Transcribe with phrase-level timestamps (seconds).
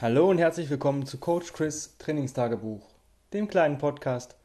[0.00, 2.86] Hallo und herzlich willkommen zu Coach Chris Trainingstagebuch,
[3.32, 4.36] dem kleinen Podcast,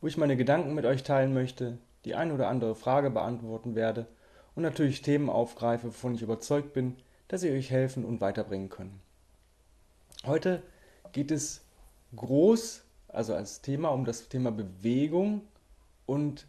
[0.00, 4.06] wo ich meine Gedanken mit euch teilen möchte, die ein oder andere Frage beantworten werde
[4.54, 6.96] und natürlich Themen aufgreife, wovon ich überzeugt bin,
[7.28, 9.02] dass sie euch helfen und weiterbringen können.
[10.24, 10.62] Heute
[11.12, 11.60] geht es
[12.16, 15.42] groß, also als Thema, um das Thema Bewegung
[16.06, 16.46] und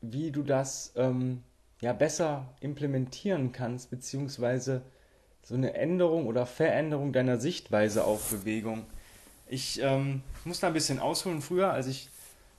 [0.00, 1.42] wie du das ähm,
[1.80, 4.82] ja besser implementieren kannst, beziehungsweise
[5.46, 8.84] so eine Änderung oder Veränderung deiner Sichtweise auf Bewegung.
[9.46, 11.40] Ich ähm, muss da ein bisschen ausholen.
[11.40, 12.10] Früher, als ich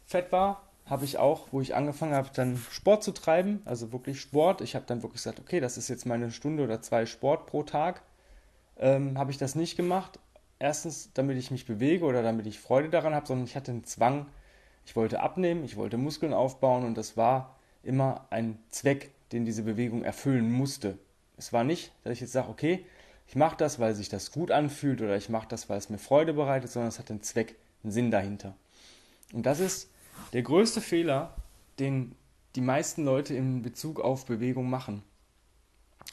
[0.06, 4.22] fett war, habe ich auch, wo ich angefangen habe, dann Sport zu treiben, also wirklich
[4.22, 4.62] Sport.
[4.62, 7.64] Ich habe dann wirklich gesagt, okay, das ist jetzt meine Stunde oder zwei Sport pro
[7.64, 8.04] Tag.
[8.78, 10.18] Ähm, habe ich das nicht gemacht.
[10.58, 13.84] Erstens, damit ich mich bewege oder damit ich Freude daran habe, sondern ich hatte einen
[13.84, 14.28] Zwang.
[14.86, 19.64] Ich wollte abnehmen, ich wollte Muskeln aufbauen und das war immer ein Zweck, den diese
[19.64, 20.98] Bewegung erfüllen musste.
[21.38, 22.86] Es war nicht, dass ich jetzt sage, okay,
[23.28, 25.98] ich mache das, weil sich das gut anfühlt oder ich mache das, weil es mir
[25.98, 28.56] Freude bereitet, sondern es hat einen Zweck, einen Sinn dahinter.
[29.34, 29.90] Und das ist
[30.34, 31.36] der größte Fehler,
[31.80, 32.16] den
[32.56, 35.04] die meisten Leute in Bezug auf Bewegung machen.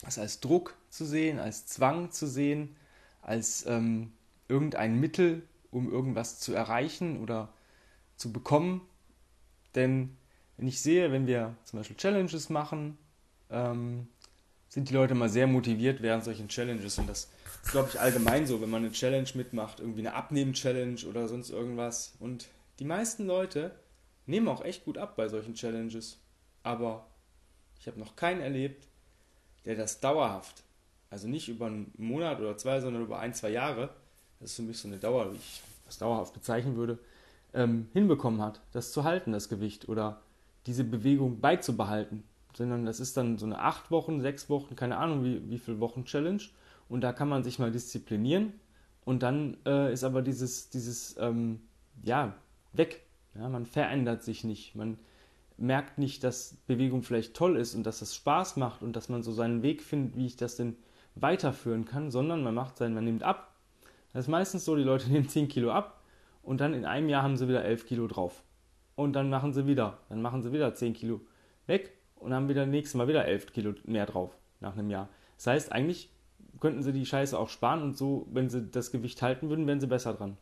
[0.03, 2.75] Das als Druck zu sehen, als Zwang zu sehen,
[3.21, 4.11] als ähm,
[4.47, 7.51] irgendein Mittel, um irgendwas zu erreichen oder
[8.17, 8.81] zu bekommen.
[9.73, 10.17] Denn
[10.57, 12.97] wenn ich sehe, wenn wir zum Beispiel Challenges machen,
[13.49, 14.07] ähm,
[14.69, 16.97] sind die Leute mal sehr motiviert während solchen Challenges.
[16.97, 17.29] Und das
[17.63, 21.49] ist, glaube ich, allgemein so, wenn man eine Challenge mitmacht, irgendwie eine Abnehmen-Challenge oder sonst
[21.49, 22.15] irgendwas.
[22.19, 22.47] Und
[22.79, 23.71] die meisten Leute
[24.25, 26.17] nehmen auch echt gut ab bei solchen Challenges.
[26.63, 27.07] Aber
[27.79, 28.87] ich habe noch keinen erlebt,
[29.65, 30.63] der das dauerhaft,
[31.09, 33.89] also nicht über einen Monat oder zwei, sondern über ein, zwei Jahre,
[34.39, 36.99] das ist für mich so eine Dauer, wie ich das dauerhaft bezeichnen würde,
[37.53, 40.21] ähm, hinbekommen hat, das zu halten, das Gewicht, oder
[40.65, 42.23] diese Bewegung beizubehalten
[42.57, 45.79] sondern das ist dann so eine acht Wochen, sechs Wochen, keine Ahnung wie, wie viele
[45.79, 46.41] Wochen Challenge.
[46.87, 48.53] Und da kann man sich mal disziplinieren.
[49.03, 51.61] Und dann äh, ist aber dieses, dieses ähm,
[52.03, 52.35] ja,
[52.73, 53.01] weg.
[53.35, 54.75] Ja, man verändert sich nicht.
[54.75, 54.97] Man
[55.57, 59.23] merkt nicht, dass Bewegung vielleicht toll ist und dass es Spaß macht und dass man
[59.23, 60.75] so seinen Weg findet, wie ich das denn
[61.15, 63.53] weiterführen kann, sondern man macht sein, man nimmt ab.
[64.13, 66.03] Das ist meistens so, die Leute nehmen 10 Kilo ab
[66.43, 68.43] und dann in einem Jahr haben sie wieder 11 Kilo drauf.
[68.95, 71.21] Und dann machen sie wieder, dann machen sie wieder 10 Kilo
[71.67, 71.91] weg
[72.25, 75.09] und haben wieder nächstes Mal wieder 11 Kilo mehr drauf nach einem Jahr.
[75.37, 76.09] Das heißt, eigentlich
[76.59, 79.79] könnten sie die Scheiße auch sparen und so, wenn sie das Gewicht halten würden, wären
[79.79, 80.37] sie besser dran.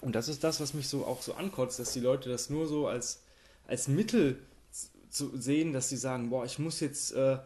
[0.00, 2.66] Und das ist das, was mich so auch so ankotzt, dass die Leute das nur
[2.66, 3.24] so als,
[3.66, 4.38] als Mittel
[5.08, 7.38] zu sehen, dass sie sagen, boah, ich muss jetzt äh,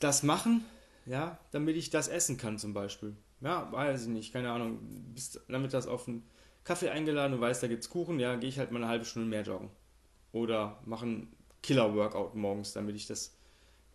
[0.00, 0.64] das machen,
[1.06, 3.16] ja, damit ich das essen kann zum Beispiel.
[3.40, 4.78] Ja, weiß ich nicht, keine Ahnung,
[5.14, 5.40] bist
[5.70, 6.24] das auf einen
[6.64, 9.28] Kaffee eingeladen und weißt, da gibt's Kuchen, ja, gehe ich halt mal eine halbe Stunde
[9.28, 9.70] mehr joggen.
[10.32, 11.28] Oder machen
[11.64, 13.34] Killer-Workout morgens, damit ich das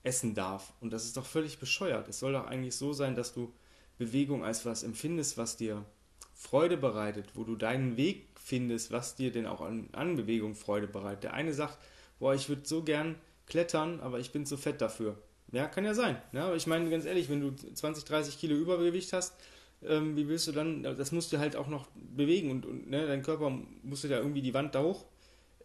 [0.03, 0.73] essen darf.
[0.81, 2.07] Und das ist doch völlig bescheuert.
[2.07, 3.53] Es soll doch eigentlich so sein, dass du
[3.97, 5.85] Bewegung als was empfindest, was dir
[6.33, 10.87] Freude bereitet, wo du deinen Weg findest, was dir denn auch an, an Bewegung Freude
[10.87, 11.25] bereitet.
[11.25, 11.77] Der eine sagt,
[12.17, 13.15] boah, ich würde so gern
[13.45, 15.17] klettern, aber ich bin zu fett dafür.
[15.51, 16.19] Ja, kann ja sein.
[16.31, 19.35] Ja, aber ich meine ganz ehrlich, wenn du 20, 30 Kilo Übergewicht hast,
[19.83, 23.05] ähm, wie willst du dann, das musst du halt auch noch bewegen und, und ne,
[23.05, 23.49] dein Körper
[23.83, 25.05] musst du da irgendwie die Wand da hoch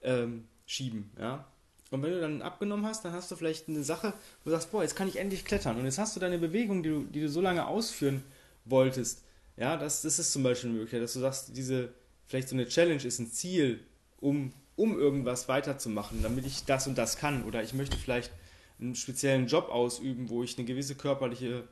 [0.03, 1.11] ähm, schieben.
[1.19, 1.47] Ja,
[1.95, 4.13] und wenn du dann abgenommen hast, dann hast du vielleicht eine Sache,
[4.43, 5.79] wo du sagst, boah, jetzt kann ich endlich klettern.
[5.79, 8.25] Und jetzt hast du deine Bewegung, die du, die du so lange ausführen
[8.65, 9.23] wolltest.
[9.57, 11.95] Ja, das, das ist zum Beispiel eine Möglichkeit, dass du sagst, diese,
[12.27, 13.81] vielleicht so eine Challenge ist ein Ziel,
[14.21, 17.45] um, um irgendwas weiterzumachen, damit ich das und das kann.
[17.45, 18.33] Oder ich möchte vielleicht
[18.81, 21.69] einen speziellen Job ausüben, wo ich eine gewisse körperliche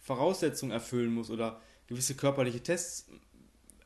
[0.00, 3.06] Voraussetzung erfüllen muss oder gewisse körperliche Tests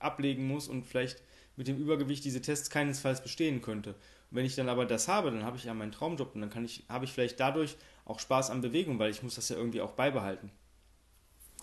[0.00, 1.22] ablegen muss und vielleicht
[1.54, 3.94] mit dem Übergewicht diese Tests keinesfalls bestehen könnte.
[4.30, 6.64] Wenn ich dann aber das habe, dann habe ich ja meinen Traumjob und dann kann
[6.64, 9.80] ich, habe ich vielleicht dadurch auch Spaß an Bewegung, weil ich muss das ja irgendwie
[9.80, 10.50] auch beibehalten.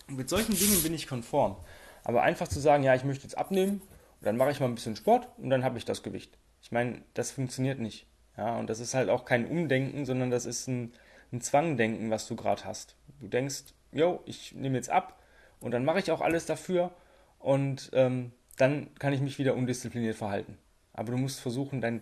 [0.07, 1.57] Und mit solchen Dingen bin ich konform.
[2.03, 3.81] Aber einfach zu sagen, ja, ich möchte jetzt abnehmen,
[4.21, 6.37] dann mache ich mal ein bisschen Sport und dann habe ich das Gewicht.
[6.61, 8.07] Ich meine, das funktioniert nicht.
[8.37, 10.93] Ja, und das ist halt auch kein Umdenken, sondern das ist ein,
[11.31, 12.95] ein Zwangdenken, was du gerade hast.
[13.19, 15.21] Du denkst, yo, ich nehme jetzt ab
[15.59, 16.91] und dann mache ich auch alles dafür
[17.39, 20.57] und ähm, dann kann ich mich wieder undiszipliniert verhalten.
[20.93, 22.01] Aber du musst versuchen, dein,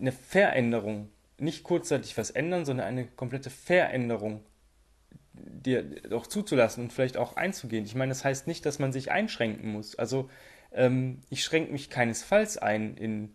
[0.00, 4.42] eine Veränderung, nicht kurzzeitig was ändern, sondern eine komplette Veränderung
[5.38, 7.84] dir doch zuzulassen und vielleicht auch einzugehen.
[7.84, 9.96] Ich meine, das heißt nicht, dass man sich einschränken muss.
[9.96, 10.30] Also
[10.72, 13.34] ähm, ich schränke mich keinesfalls ein in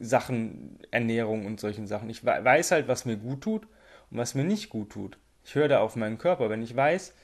[0.00, 2.10] Sachen Ernährung und solchen Sachen.
[2.10, 3.66] Ich weiß halt, was mir gut tut
[4.10, 5.18] und was mir nicht gut tut.
[5.44, 6.50] Ich höre da auf meinen Körper.
[6.50, 7.14] Wenn ich weiß,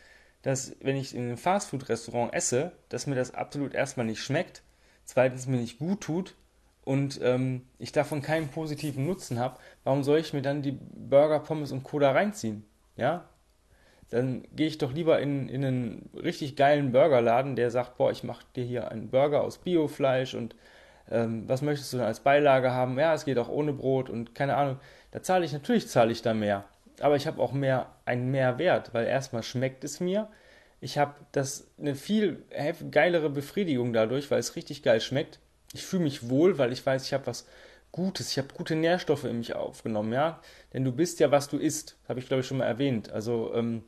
[0.42, 4.62] dass wenn ich in einem Fastfood-Restaurant esse, dass mir das absolut erstmal nicht schmeckt,
[5.04, 6.34] zweitens mir nicht gut tut
[6.84, 11.40] und ähm, ich davon keinen positiven Nutzen habe, warum soll ich mir dann die Burger,
[11.40, 12.64] Pommes und Cola reinziehen?
[12.96, 13.28] Ja?
[14.10, 18.22] dann gehe ich doch lieber in, in einen richtig geilen Burgerladen, der sagt, boah, ich
[18.22, 20.54] mache dir hier einen Burger aus Biofleisch und
[21.10, 22.98] ähm, was möchtest du denn als Beilage haben?
[22.98, 24.78] Ja, es geht auch ohne Brot und keine Ahnung.
[25.10, 26.64] Da zahle ich, natürlich zahle ich da mehr.
[27.00, 30.28] Aber ich habe auch mehr, einen Mehrwert, weil erstmal schmeckt es mir.
[30.80, 32.44] Ich habe das eine viel
[32.90, 35.40] geilere Befriedigung dadurch, weil es richtig geil schmeckt.
[35.74, 37.46] Ich fühle mich wohl, weil ich weiß, ich habe was
[37.92, 40.40] Gutes, ich habe gute Nährstoffe in mich aufgenommen, ja.
[40.72, 43.12] Denn du bist ja, was du isst, habe ich glaube ich schon mal erwähnt.
[43.12, 43.84] Also ähm,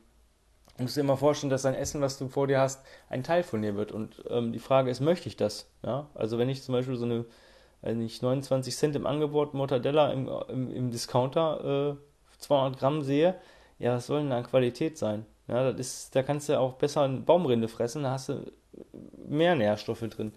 [0.77, 3.41] Du musst dir immer vorstellen, dass dein Essen, was du vor dir hast, ein Teil
[3.41, 3.91] von dir wird.
[3.91, 5.71] Und ähm, die Frage ist, möchte ich das?
[5.83, 6.07] Ja?
[6.13, 7.25] Also wenn ich zum Beispiel so eine,
[7.81, 13.35] wenn ich 29 Cent im Angebot Mortadella im, im, im Discounter äh, 200 Gramm sehe,
[13.79, 15.25] ja, was soll denn da an Qualität sein?
[15.47, 18.51] Ja, das ist, da kannst du auch besser eine Baumrinde fressen, da hast du
[19.27, 20.33] mehr Nährstoffe drin.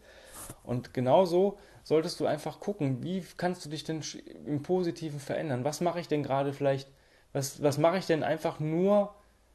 [0.64, 4.02] Und genauso solltest du einfach gucken, wie kannst du dich denn
[4.46, 5.64] im Positiven verändern?
[5.64, 6.88] Was mache ich denn gerade vielleicht,
[7.32, 9.14] was, was mache ich denn einfach nur,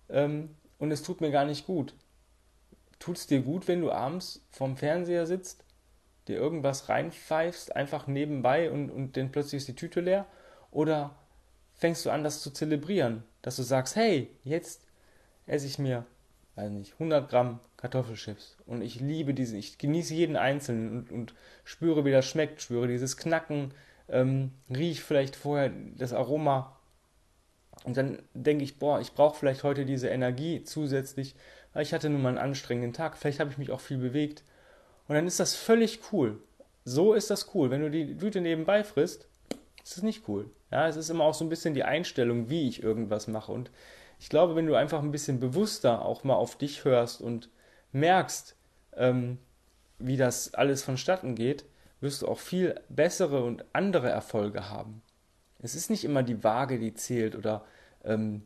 [0.09, 1.93] ähm, und es tut mir gar nicht gut.
[2.99, 5.63] Tut es dir gut, wenn du abends vorm Fernseher sitzt,
[6.27, 10.25] dir irgendwas reinpfeifst, einfach nebenbei und, und dann plötzlich ist die Tüte leer?
[10.71, 11.15] Oder
[11.75, 14.81] fängst du an, das zu zelebrieren, dass du sagst, hey, jetzt
[15.45, 16.05] esse ich mir,
[16.55, 21.35] weiß nicht, 100 Gramm Kartoffelchips und ich liebe diese, ich genieße jeden einzelnen und, und
[21.63, 23.73] spüre, wie das schmeckt, spüre dieses Knacken,
[24.07, 26.75] ähm, riech vielleicht vorher das Aroma
[27.83, 31.35] und dann denke ich, boah, ich brauche vielleicht heute diese Energie zusätzlich,
[31.73, 33.17] weil ich hatte nun mal einen anstrengenden Tag.
[33.17, 34.43] Vielleicht habe ich mich auch viel bewegt.
[35.07, 36.39] Und dann ist das völlig cool.
[36.83, 37.69] So ist das cool.
[37.69, 39.27] Wenn du die Tüte nebenbei frisst,
[39.83, 40.49] ist das nicht cool.
[40.71, 43.51] Ja, es ist immer auch so ein bisschen die Einstellung, wie ich irgendwas mache.
[43.51, 43.69] Und
[44.19, 47.49] ich glaube, wenn du einfach ein bisschen bewusster auch mal auf dich hörst und
[47.91, 48.55] merkst,
[48.95, 49.37] ähm,
[49.99, 51.65] wie das alles vonstatten geht,
[52.01, 55.01] wirst du auch viel bessere und andere Erfolge haben.
[55.59, 57.65] Es ist nicht immer die Waage, die zählt oder
[58.03, 58.43] ähm,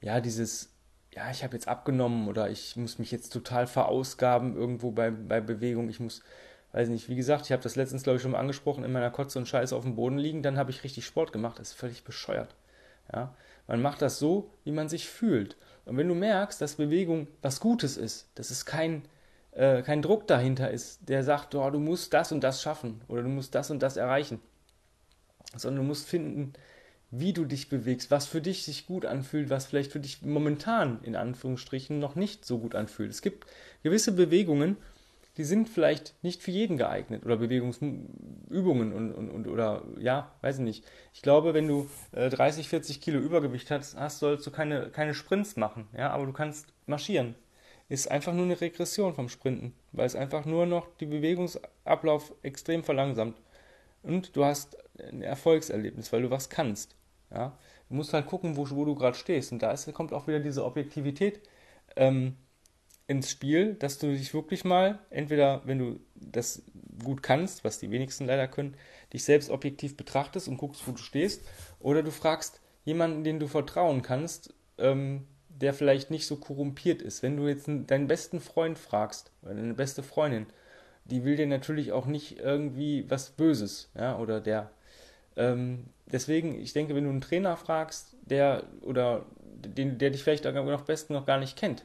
[0.00, 0.72] ja, dieses,
[1.12, 5.40] ja, ich habe jetzt abgenommen oder ich muss mich jetzt total verausgaben irgendwo bei, bei
[5.40, 5.88] Bewegung.
[5.88, 6.22] Ich muss,
[6.72, 9.10] weiß nicht, wie gesagt, ich habe das letztens, glaube ich, schon mal angesprochen, in meiner
[9.10, 11.58] Kotze und Scheiße auf dem Boden liegen, dann habe ich richtig Sport gemacht.
[11.58, 12.54] Das ist völlig bescheuert.
[13.12, 13.34] Ja,
[13.66, 15.56] man macht das so, wie man sich fühlt.
[15.84, 19.02] Und wenn du merkst, dass Bewegung was Gutes ist, dass es kein,
[19.52, 23.22] äh, kein Druck dahinter ist, der sagt, oh, du musst das und das schaffen oder
[23.22, 24.40] du musst das und das erreichen,
[25.56, 26.52] sondern du musst finden,
[27.10, 30.98] wie du dich bewegst, was für dich sich gut anfühlt, was vielleicht für dich momentan
[31.02, 33.10] in Anführungsstrichen noch nicht so gut anfühlt.
[33.10, 33.46] Es gibt
[33.82, 34.78] gewisse Bewegungen,
[35.36, 40.58] die sind vielleicht nicht für jeden geeignet oder Bewegungsübungen und, und, und oder ja, weiß
[40.58, 40.84] ich nicht.
[41.14, 45.14] Ich glaube, wenn du äh, 30, 40 Kilo Übergewicht hast, hast, sollst du keine, keine
[45.14, 47.34] Sprints machen, ja, aber du kannst marschieren.
[47.88, 52.84] Ist einfach nur eine Regression vom Sprinten, weil es einfach nur noch die Bewegungsablauf extrem
[52.84, 53.36] verlangsamt
[54.02, 56.96] und du hast ein Erfolgserlebnis, weil du was kannst.
[57.30, 57.56] Ja?
[57.88, 59.52] Du musst halt gucken, wo, wo du gerade stehst.
[59.52, 61.40] Und da ist, kommt auch wieder diese Objektivität
[61.96, 62.36] ähm,
[63.06, 66.62] ins Spiel, dass du dich wirklich mal, entweder wenn du das
[67.04, 68.76] gut kannst, was die wenigsten leider können,
[69.12, 71.42] dich selbst objektiv betrachtest und guckst, wo du stehst,
[71.80, 77.22] oder du fragst jemanden, den du vertrauen kannst, ähm, der vielleicht nicht so korrumpiert ist.
[77.22, 80.46] Wenn du jetzt deinen besten Freund fragst, oder deine beste Freundin,
[81.04, 84.70] die will dir natürlich auch nicht irgendwie was Böses, ja, oder der.
[85.36, 90.44] Ähm, deswegen, ich denke, wenn du einen Trainer fragst, der oder den, der dich vielleicht
[90.44, 91.84] noch besten noch gar nicht kennt,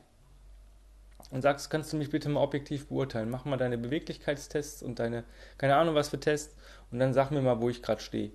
[1.32, 5.24] und sagst, kannst du mich bitte mal objektiv beurteilen, mach mal deine Beweglichkeitstests und deine,
[5.58, 6.56] keine Ahnung was für Tests,
[6.92, 8.32] und dann sag mir mal, wo ich gerade stehe.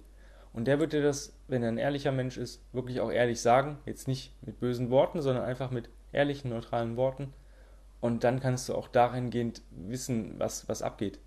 [0.52, 3.78] Und der wird dir das, wenn er ein ehrlicher Mensch ist, wirklich auch ehrlich sagen.
[3.86, 7.32] Jetzt nicht mit bösen Worten, sondern einfach mit ehrlichen, neutralen Worten.
[8.00, 11.18] Und dann kannst du auch dahingehend wissen, was, was abgeht.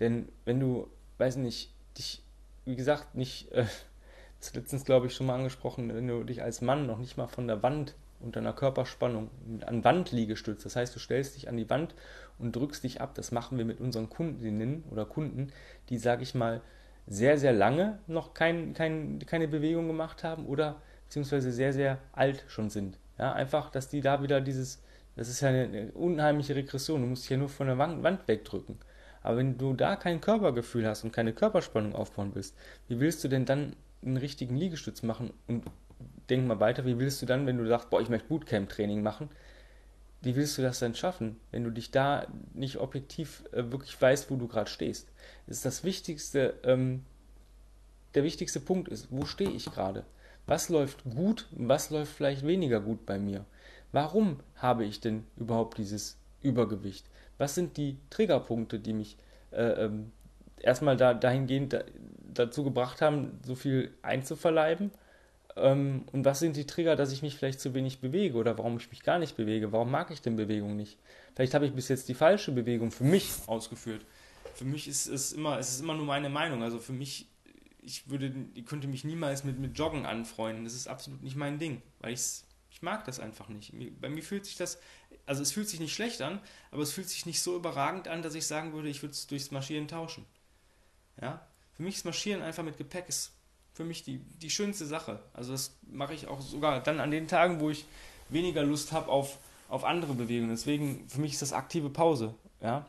[0.00, 2.22] Denn wenn du, weiß nicht, dich,
[2.64, 3.64] wie gesagt, nicht, äh,
[4.52, 7.46] letztens glaube ich schon mal angesprochen, wenn du dich als Mann noch nicht mal von
[7.46, 9.30] der Wand unter einer Körperspannung
[9.64, 11.94] an Wandliege stützt, das heißt, du stellst dich an die Wand
[12.38, 15.52] und drückst dich ab, das machen wir mit unseren Kundinnen oder Kunden,
[15.88, 16.60] die, sage ich mal,
[17.06, 22.44] sehr, sehr lange noch kein, kein, keine Bewegung gemacht haben oder beziehungsweise sehr, sehr alt
[22.48, 22.98] schon sind.
[23.18, 24.82] Ja, einfach, dass die da wieder dieses
[25.18, 27.00] das ist ja eine, unheimliche Regression.
[27.00, 28.78] Du musst dich ja nur von der Wand wegdrücken.
[29.20, 32.56] Aber wenn du da kein Körpergefühl hast und keine Körperspannung aufbauen willst,
[32.86, 35.32] wie willst du denn dann einen richtigen Liegestütz machen?
[35.48, 35.64] Und
[36.30, 39.28] denk mal weiter, wie willst du dann, wenn du sagst, boah, ich möchte Bootcamp-Training machen,
[40.20, 44.30] wie willst du das denn schaffen, wenn du dich da nicht objektiv äh, wirklich weißt,
[44.30, 45.08] wo du gerade stehst?
[45.46, 47.04] Das ist das Wichtigste, ähm,
[48.14, 50.04] der wichtigste Punkt ist, wo stehe ich gerade?
[50.46, 53.44] Was läuft gut was läuft vielleicht weniger gut bei mir?
[53.92, 57.06] Warum habe ich denn überhaupt dieses Übergewicht?
[57.36, 59.16] Was sind die Triggerpunkte, die mich
[59.50, 60.10] äh, ähm,
[60.58, 61.82] erstmal da, dahingehend da,
[62.34, 64.90] dazu gebracht haben, so viel einzuverleiben?
[65.60, 68.76] Ähm, und was sind die Trigger, dass ich mich vielleicht zu wenig bewege oder warum
[68.76, 69.72] ich mich gar nicht bewege?
[69.72, 70.98] Warum mag ich denn Bewegung nicht?
[71.34, 74.04] Vielleicht habe ich bis jetzt die falsche Bewegung für mich ausgeführt.
[74.54, 76.62] Für mich ist es immer, es ist immer nur meine Meinung.
[76.62, 77.28] Also für mich,
[77.80, 80.64] ich würde, ich könnte mich niemals mit, mit Joggen anfreunden.
[80.64, 83.72] Das ist absolut nicht mein Ding, weil ich ich mag das einfach nicht.
[84.00, 84.78] Bei mir fühlt sich das,
[85.26, 88.22] also es fühlt sich nicht schlecht an, aber es fühlt sich nicht so überragend an,
[88.22, 90.24] dass ich sagen würde, ich würde es durchs Marschieren tauschen.
[91.20, 91.44] Ja?
[91.72, 93.32] Für mich ist Marschieren einfach mit Gepäck ist
[93.78, 95.20] für mich die, die schönste Sache.
[95.32, 97.84] Also das mache ich auch sogar dann an den Tagen, wo ich
[98.28, 100.50] weniger Lust habe auf, auf andere Bewegungen.
[100.50, 102.34] Deswegen, für mich ist das aktive Pause.
[102.60, 102.86] Ja?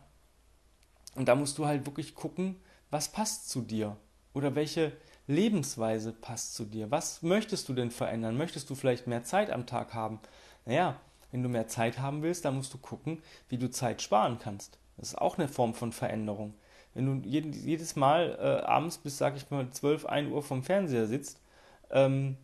[1.13, 2.55] Und da musst du halt wirklich gucken,
[2.89, 3.97] was passt zu dir
[4.33, 4.91] oder welche
[5.27, 6.89] Lebensweise passt zu dir.
[6.89, 8.35] Was möchtest du denn verändern?
[8.35, 10.19] Möchtest du vielleicht mehr Zeit am Tag haben?
[10.65, 14.39] Naja, wenn du mehr Zeit haben willst, dann musst du gucken, wie du Zeit sparen
[14.39, 14.79] kannst.
[14.97, 16.55] Das ist auch eine Form von Veränderung
[16.93, 21.07] wenn du jedes Mal äh, abends bis, sag ich mal, 12, 1 Uhr vom Fernseher
[21.07, 21.39] sitzt
[21.91, 22.37] ähm,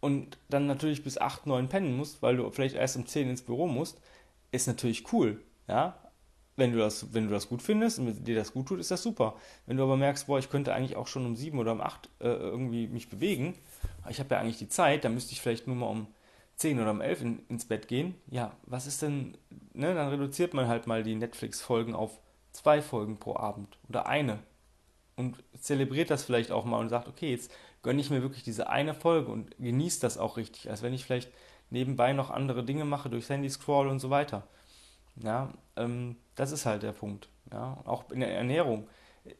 [0.00, 3.42] und dann natürlich bis 8, 9 pennen musst, weil du vielleicht erst um 10 ins
[3.42, 4.00] Büro musst,
[4.50, 5.96] ist natürlich cool, ja.
[6.56, 9.02] Wenn du, das, wenn du das gut findest und dir das gut tut, ist das
[9.02, 9.36] super.
[9.64, 12.10] Wenn du aber merkst, boah, ich könnte eigentlich auch schon um 7 oder um 8
[12.18, 13.54] äh, irgendwie mich bewegen,
[14.10, 16.08] ich habe ja eigentlich die Zeit, dann müsste ich vielleicht nur mal um
[16.56, 18.14] 10 oder um 11 in, ins Bett gehen.
[18.30, 19.38] Ja, was ist denn,
[19.72, 22.20] ne, dann reduziert man halt mal die Netflix-Folgen auf
[22.52, 24.40] zwei Folgen pro Abend oder eine
[25.20, 27.52] und zelebriert das vielleicht auch mal und sagt, okay, jetzt
[27.82, 31.04] gönne ich mir wirklich diese eine Folge und genieße das auch richtig, als wenn ich
[31.04, 31.30] vielleicht
[31.70, 34.46] nebenbei noch andere Dinge mache, durchs Handy scroll und so weiter.
[35.16, 37.28] Ja, ähm, das ist halt der Punkt.
[37.52, 38.88] Ja, auch in der Ernährung.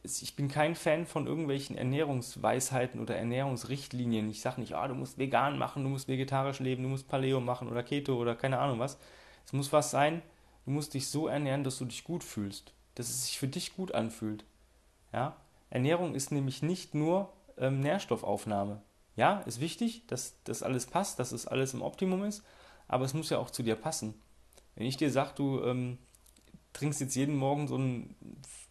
[0.03, 4.29] Ich bin kein Fan von irgendwelchen Ernährungsweisheiten oder Ernährungsrichtlinien.
[4.29, 7.39] Ich sage nicht, ah, du musst vegan machen, du musst vegetarisch leben, du musst Paleo
[7.39, 8.99] machen oder Keto oder keine Ahnung was.
[9.45, 10.21] Es muss was sein,
[10.65, 13.75] du musst dich so ernähren, dass du dich gut fühlst dass es sich für dich
[13.75, 14.43] gut anfühlt.
[15.13, 15.35] Ja?
[15.69, 18.81] Ernährung ist nämlich nicht nur ähm, Nährstoffaufnahme.
[19.15, 22.43] Ja, ist wichtig, dass das alles passt, dass es alles im Optimum ist,
[22.87, 24.13] aber es muss ja auch zu dir passen.
[24.75, 25.97] Wenn ich dir sage, du ähm,
[26.73, 28.15] trinkst jetzt jeden Morgen so einen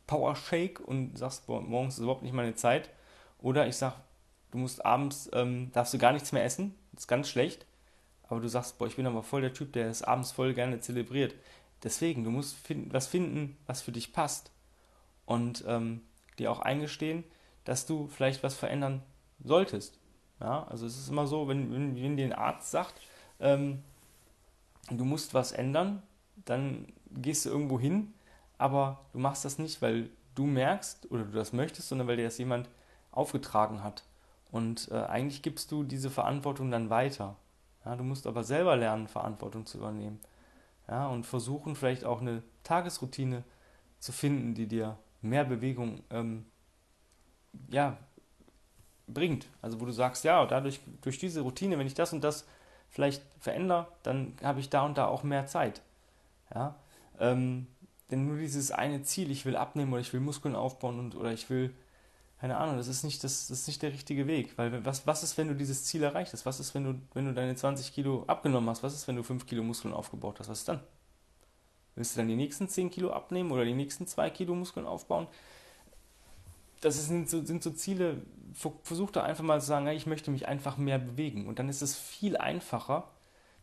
[0.07, 2.91] Power Shake und sagst, boah, morgens ist überhaupt nicht meine Zeit,
[3.39, 3.97] oder ich sage,
[4.51, 7.67] du musst abends, ähm, darfst du gar nichts mehr essen, das ist ganz schlecht,
[8.29, 10.81] aber du sagst, boah, ich bin aber voll der Typ, der es abends voll gerne
[10.81, 11.35] zelebriert.
[11.83, 14.51] Deswegen, du musst find, was finden, was für dich passt.
[15.25, 16.03] Und ähm,
[16.39, 17.25] dir auch eingestehen,
[17.65, 19.03] dass du vielleicht was verändern
[19.43, 19.99] solltest.
[20.41, 23.01] Ja, also es ist immer so, wenn, wenn, wenn dir ein Arzt sagt,
[23.39, 23.83] ähm,
[24.91, 26.03] du musst was ändern,
[26.47, 28.15] dann gehst du irgendwo hin,
[28.59, 32.25] aber du machst das nicht, weil du merkst oder du das möchtest, sondern weil dir
[32.25, 32.69] das jemand
[33.13, 34.05] aufgetragen hat.
[34.51, 37.37] Und äh, eigentlich gibst du diese Verantwortung dann weiter.
[37.85, 40.21] Ja, du musst aber selber lernen, Verantwortung zu übernehmen
[40.91, 43.45] ja, und versuchen vielleicht auch eine Tagesroutine
[44.01, 46.45] zu finden, die dir mehr Bewegung ähm,
[47.69, 47.97] ja,
[49.07, 49.47] bringt.
[49.63, 52.47] Also wo du sagst, ja, dadurch durch diese Routine, wenn ich das und das
[52.89, 55.81] vielleicht verändere, dann habe ich da und da auch mehr Zeit.
[56.53, 56.75] Ja,
[57.21, 57.69] ähm,
[58.11, 61.33] denn nur dieses eine Ziel, ich will abnehmen oder ich will Muskeln aufbauen und oder
[61.33, 61.73] ich will
[62.41, 64.57] keine Ahnung, das ist nicht, das, das ist nicht der richtige Weg.
[64.57, 66.47] Weil was, was ist, wenn du dieses Ziel erreicht hast?
[66.47, 68.83] Was ist, wenn du, wenn du deine 20 Kilo abgenommen hast?
[68.83, 70.49] Was ist, wenn du 5 Kilo Muskeln aufgebaut hast?
[70.49, 70.81] Was ist dann?
[71.95, 75.27] Willst du dann die nächsten 10 Kilo abnehmen oder die nächsten 2 Kilo Muskeln aufbauen?
[76.81, 78.23] Das sind so, sind so Ziele,
[78.55, 81.47] versuch da einfach mal zu sagen, ich möchte mich einfach mehr bewegen.
[81.47, 83.11] Und dann ist es viel einfacher,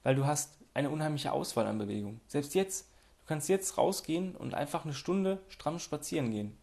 [0.03, 2.22] weil du hast eine unheimliche Auswahl an Bewegungen.
[2.27, 2.91] Selbst jetzt,
[3.22, 6.55] du kannst jetzt rausgehen und einfach eine Stunde stramm spazieren gehen.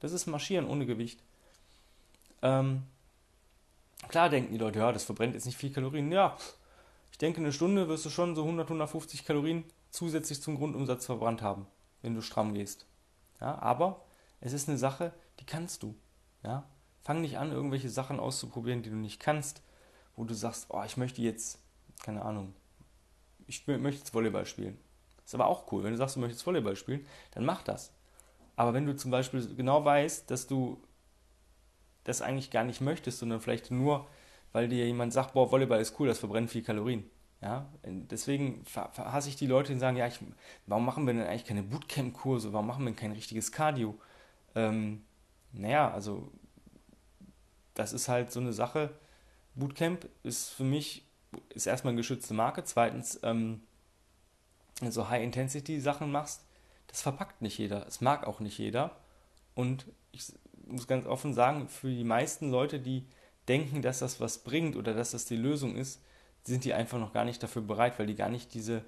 [0.00, 1.22] Das ist Marschieren ohne Gewicht.
[2.42, 2.82] Ähm,
[4.08, 6.10] klar denken die Leute, ja, das verbrennt jetzt nicht viel Kalorien.
[6.12, 6.36] Ja,
[7.12, 11.42] ich denke, eine Stunde wirst du schon so 100, 150 Kalorien zusätzlich zum Grundumsatz verbrannt
[11.42, 11.66] haben,
[12.02, 12.86] wenn du stramm gehst.
[13.40, 14.04] Ja, aber
[14.40, 15.94] es ist eine Sache, die kannst du.
[16.42, 16.64] Ja?
[17.02, 19.62] Fang nicht an, irgendwelche Sachen auszuprobieren, die du nicht kannst,
[20.16, 21.58] wo du sagst, oh, ich möchte jetzt,
[22.02, 22.54] keine Ahnung,
[23.46, 24.78] ich möchte jetzt Volleyball spielen.
[25.24, 25.82] ist aber auch cool.
[25.82, 27.92] Wenn du sagst, du möchtest Volleyball spielen, dann mach das.
[28.54, 30.80] Aber wenn du zum Beispiel genau weißt, dass du
[32.04, 34.06] das eigentlich gar nicht möchtest, sondern vielleicht nur,
[34.52, 37.08] weil dir jemand sagt, boah, Volleyball ist cool, das verbrennt viel Kalorien.
[37.42, 40.18] Ja, deswegen hasse ich die Leute, die sagen, ja, ich,
[40.66, 43.98] warum machen wir denn eigentlich keine Bootcamp-Kurse, warum machen wir denn kein richtiges Cardio?
[44.54, 45.04] Ähm,
[45.52, 46.30] naja, also
[47.74, 48.90] das ist halt so eine Sache.
[49.54, 51.06] Bootcamp ist für mich,
[51.48, 52.62] ist erstmal eine geschützte Marke.
[52.64, 53.62] Zweitens, ähm,
[54.80, 56.44] wenn du so High-Intensity-Sachen machst,
[56.88, 57.86] das verpackt nicht jeder.
[57.86, 58.96] Es mag auch nicht jeder.
[59.54, 60.32] Und ich
[60.70, 63.06] muss ganz offen sagen, für die meisten Leute, die
[63.48, 66.00] denken, dass das was bringt oder dass das die Lösung ist,
[66.44, 68.82] sind die einfach noch gar nicht dafür bereit, weil die gar nicht diese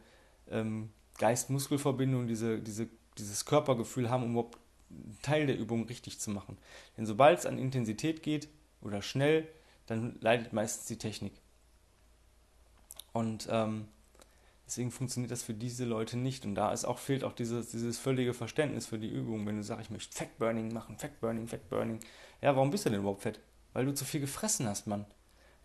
[0.50, 4.58] ähm, Geist-Muskel-Verbindung, diese, diese, dieses Körpergefühl haben, um überhaupt
[4.90, 6.58] einen Teil der Übung richtig zu machen.
[6.96, 8.48] Denn sobald es an Intensität geht
[8.80, 9.48] oder schnell,
[9.86, 11.32] dann leidet meistens die Technik.
[13.12, 13.88] Und ähm,
[14.72, 16.46] deswegen funktioniert das für diese Leute nicht.
[16.46, 19.46] Und da ist auch, fehlt auch dieses, dieses völlige Verständnis für die Übung.
[19.46, 22.00] Wenn du sagst, ich möchte Fettburning machen, Fettburning, Fettburning.
[22.40, 23.40] Ja, warum bist du denn überhaupt fett?
[23.74, 25.04] Weil du zu viel gefressen hast, Mann.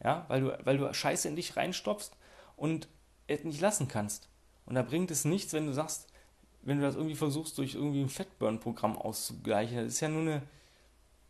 [0.03, 2.11] Ja, weil du, weil du Scheiße in dich reinstopfst
[2.57, 2.89] und
[3.27, 4.29] es nicht lassen kannst.
[4.65, 6.07] Und da bringt es nichts, wenn du sagst,
[6.61, 9.77] wenn du das irgendwie versuchst, durch irgendwie ein Fettburn-Programm auszugleichen.
[9.77, 10.41] Das ist ja nur eine.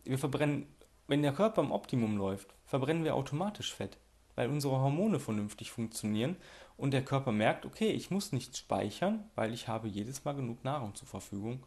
[0.04, 0.68] Wir verbrennen,
[1.08, 3.98] wenn der Körper im Optimum läuft, verbrennen wir automatisch Fett,
[4.38, 6.38] weil unsere Hormone vernünftig funktionieren
[6.77, 10.63] und der Körper merkt, okay, ich muss nichts speichern, weil ich habe jedes Mal genug
[10.63, 11.65] Nahrung zur Verfügung.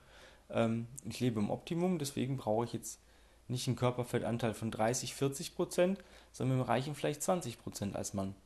[0.48, 3.00] Ähm, ich lebe im Optimum, deswegen brauche ich jetzt
[3.48, 5.98] nicht einen Körperfettanteil von 30, 40 Prozent,
[6.30, 8.36] sondern mir reichen vielleicht 20 Prozent als Mann.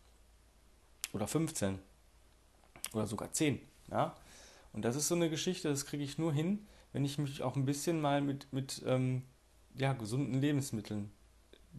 [1.13, 1.79] Oder 15.
[2.95, 3.61] Oder sogar 10.
[3.91, 4.17] Ja?
[4.73, 7.57] Und das ist so eine Geschichte, das kriege ich nur hin, wenn ich mich auch
[7.57, 9.23] ein bisschen mal mit, mit ähm,
[9.75, 11.13] ja, gesunden Lebensmitteln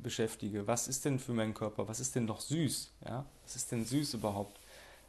[0.02, 0.68] beschäftige.
[0.68, 1.88] Was ist denn für meinen Körper?
[1.88, 2.92] Was ist denn noch süß?
[3.08, 3.26] Ja?
[3.44, 4.60] Was ist denn süß überhaupt?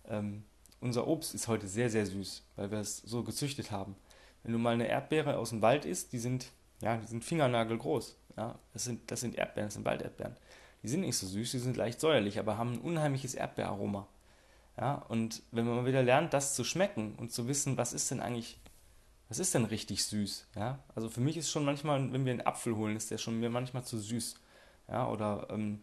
[0.08, 0.44] Ähm,
[0.80, 3.96] unser Obst ist heute sehr, sehr süß, weil wir es so gezüchtet haben.
[4.42, 8.16] Wenn du mal eine Erdbeere aus dem Wald isst, die sind, ja, die sind fingernagelgroß.
[8.36, 8.58] Ja?
[8.72, 10.36] Das, sind, das sind Erdbeeren, das sind Walderdbeeren.
[10.82, 14.06] Die sind nicht so süß, die sind leicht säuerlich, aber haben ein unheimliches Erdbeeraroma.
[14.78, 18.10] Ja, und wenn man mal wieder lernt, das zu schmecken und zu wissen, was ist
[18.10, 18.60] denn eigentlich,
[19.28, 20.46] was ist denn richtig süß?
[20.54, 23.40] Ja, also für mich ist schon manchmal, wenn wir einen Apfel holen, ist der schon
[23.40, 24.34] mir manchmal zu süß.
[24.88, 25.82] Ja, oder ähm,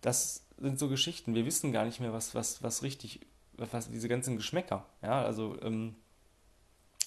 [0.00, 1.34] das sind so Geschichten.
[1.34, 3.20] Wir wissen gar nicht mehr, was, was, was richtig,
[3.52, 4.86] was diese ganzen Geschmäcker.
[5.02, 5.96] Ja, also ähm,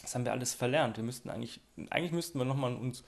[0.01, 0.97] das haben wir alles verlernt.
[0.97, 3.03] Wir müssten eigentlich, eigentlich müssten wir nochmal uns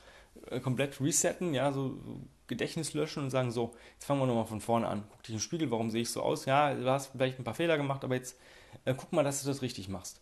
[0.49, 1.99] äh, komplett resetten, ja, so,
[2.47, 5.03] Gedächtnis löschen und sagen, so, jetzt fangen wir nochmal von vorne an.
[5.09, 6.45] Guck dich im Spiegel, warum sehe ich so aus?
[6.45, 8.37] Ja, du hast vielleicht ein paar Fehler gemacht, aber jetzt
[8.85, 10.21] äh, guck mal, dass du das richtig machst.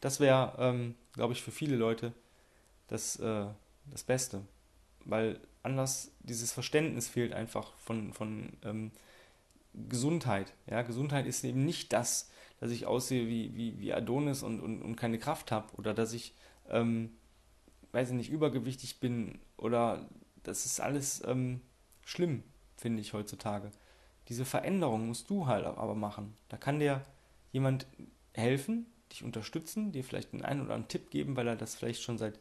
[0.00, 2.12] Das wäre, ähm, glaube ich, für viele Leute
[2.88, 3.46] das, äh,
[3.86, 4.42] das Beste.
[5.04, 8.92] Weil anders dieses Verständnis fehlt einfach von, von ähm,
[9.88, 10.52] Gesundheit.
[10.70, 12.30] Ja, Gesundheit ist eben nicht das,
[12.60, 16.12] dass ich aussehe wie, wie, wie Adonis und, und, und keine Kraft habe oder dass
[16.12, 16.34] ich,
[16.68, 17.16] ähm,
[17.92, 20.08] weiß ich nicht, übergewichtig bin oder
[20.42, 21.60] das ist alles ähm,
[22.04, 22.44] schlimm,
[22.76, 23.70] finde ich heutzutage.
[24.28, 26.36] Diese Veränderung musst du halt aber machen.
[26.48, 27.02] Da kann dir
[27.52, 27.86] jemand
[28.32, 32.02] helfen, dich unterstützen, dir vielleicht einen einen oder anderen Tipp geben, weil er das vielleicht
[32.02, 32.38] schon seit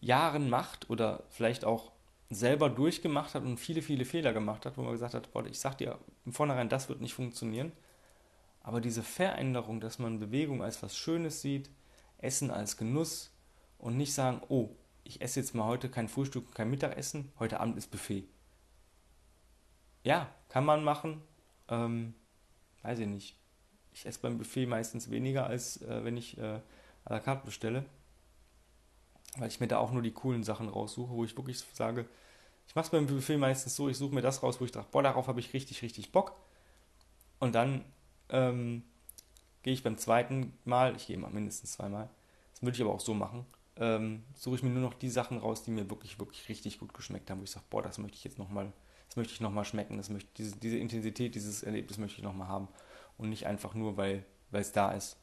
[0.00, 1.92] Jahren macht oder vielleicht auch
[2.28, 5.60] selber durchgemacht hat und viele, viele Fehler gemacht hat, wo man gesagt hat, boah, ich
[5.60, 7.72] sag dir im Vornherein, das wird nicht funktionieren.
[8.60, 11.70] Aber diese Veränderung, dass man Bewegung als was Schönes sieht,
[12.18, 13.32] Essen als Genuss
[13.78, 14.70] und nicht sagen, oh,
[15.04, 18.24] ich esse jetzt mal heute kein Frühstück, kein Mittagessen, heute Abend ist Buffet.
[20.02, 21.22] Ja, kann man machen.
[21.68, 22.14] Ähm,
[22.82, 23.36] weiß ich nicht.
[23.92, 26.60] Ich esse beim Buffet meistens weniger, als äh, wenn ich äh,
[27.04, 27.84] à la carte bestelle.
[29.38, 32.06] Weil ich mir da auch nur die coolen Sachen raussuche, wo ich wirklich sage,
[32.68, 34.88] ich mache es beim Buffet meistens so, ich suche mir das raus, wo ich dachte,
[34.90, 36.34] boah, darauf habe ich richtig, richtig Bock.
[37.38, 37.84] Und dann
[38.30, 38.82] ähm,
[39.62, 42.08] gehe ich beim zweiten Mal, ich gehe immer mindestens zweimal,
[42.52, 43.46] das würde ich aber auch so machen,
[43.76, 46.94] ähm, suche ich mir nur noch die Sachen raus, die mir wirklich, wirklich richtig gut
[46.94, 48.72] geschmeckt haben, wo ich sage, boah, das möchte ich jetzt nochmal,
[49.08, 52.48] das möchte ich nochmal schmecken, das möchte, diese, diese Intensität, dieses Erlebnis möchte ich nochmal
[52.48, 52.68] haben.
[53.18, 55.16] Und nicht einfach nur, weil es da ist.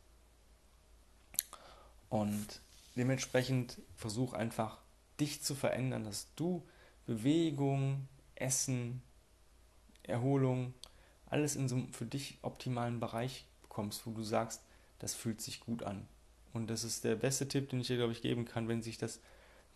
[2.09, 2.61] Und
[2.95, 4.79] dementsprechend versuch einfach,
[5.19, 6.67] dich zu verändern, dass du
[7.05, 9.01] Bewegung, Essen,
[10.03, 10.73] Erholung,
[11.27, 14.61] alles in so einem für dich optimalen Bereich bekommst, wo du sagst,
[14.99, 16.07] das fühlt sich gut an.
[16.53, 18.97] Und das ist der beste Tipp, den ich dir, glaube ich, geben kann, wenn sich
[18.97, 19.19] das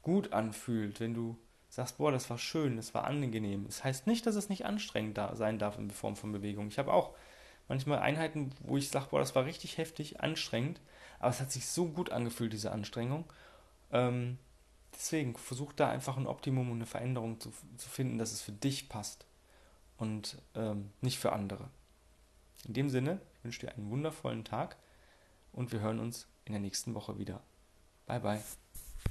[0.03, 1.37] gut anfühlt, wenn du
[1.69, 3.65] sagst, boah, das war schön, das war angenehm.
[3.65, 6.67] Das heißt nicht, dass es nicht anstrengend da sein darf in Form von Bewegung.
[6.67, 7.15] Ich habe auch
[7.67, 10.79] manchmal Einheiten, wo ich sage, boah, das war richtig heftig, anstrengend,
[11.19, 13.25] aber es hat sich so gut angefühlt, diese Anstrengung.
[13.91, 14.37] Ähm,
[14.93, 18.51] deswegen versuch da einfach ein Optimum und eine Veränderung zu, zu finden, dass es für
[18.51, 19.25] dich passt
[19.97, 21.69] und ähm, nicht für andere.
[22.65, 24.77] In dem Sinne, ich wünsche dir einen wundervollen Tag
[25.53, 27.41] und wir hören uns in der nächsten Woche wieder.
[28.05, 28.66] Bye bye.